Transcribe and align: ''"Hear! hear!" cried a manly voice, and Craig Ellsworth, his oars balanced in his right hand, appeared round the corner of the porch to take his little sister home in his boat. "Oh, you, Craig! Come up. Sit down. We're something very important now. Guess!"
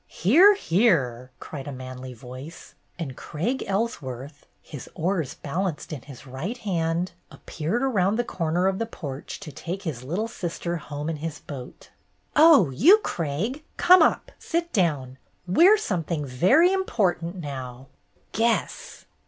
''"Hear! 0.07 0.55
hear!" 0.55 1.29
cried 1.39 1.67
a 1.67 1.71
manly 1.71 2.15
voice, 2.15 2.73
and 2.97 3.15
Craig 3.15 3.63
Ellsworth, 3.67 4.47
his 4.59 4.89
oars 4.95 5.35
balanced 5.35 5.93
in 5.93 6.01
his 6.01 6.25
right 6.25 6.57
hand, 6.57 7.11
appeared 7.29 7.83
round 7.83 8.17
the 8.17 8.23
corner 8.23 8.65
of 8.65 8.79
the 8.79 8.87
porch 8.87 9.39
to 9.41 9.51
take 9.51 9.83
his 9.83 10.03
little 10.03 10.27
sister 10.27 10.77
home 10.77 11.07
in 11.07 11.17
his 11.17 11.37
boat. 11.41 11.91
"Oh, 12.35 12.71
you, 12.71 12.97
Craig! 13.03 13.63
Come 13.77 14.01
up. 14.01 14.31
Sit 14.39 14.73
down. 14.73 15.19
We're 15.45 15.77
something 15.77 16.25
very 16.25 16.73
important 16.73 17.35
now. 17.35 17.85
Guess!" 18.31 19.05